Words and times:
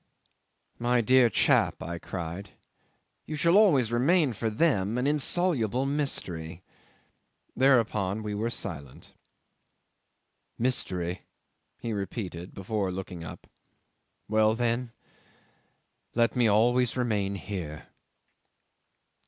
'"My 0.79 1.01
dear 1.01 1.29
chap," 1.29 1.83
I 1.83 1.99
cried, 1.99 2.49
"you 3.27 3.35
shall 3.35 3.55
always 3.55 3.91
remain 3.91 4.33
for 4.33 4.49
them 4.49 4.97
an 4.97 5.05
insoluble 5.05 5.85
mystery." 5.85 6.63
Thereupon 7.55 8.23
we 8.23 8.33
were 8.33 8.49
silent. 8.49 9.13
'"Mystery," 10.57 11.27
he 11.77 11.93
repeated, 11.93 12.55
before 12.55 12.89
looking 12.91 13.23
up. 13.23 13.45
"Well, 14.27 14.55
then 14.55 14.91
let 16.15 16.35
me 16.35 16.47
always 16.47 16.97
remain 16.97 17.35
here." 17.35 17.85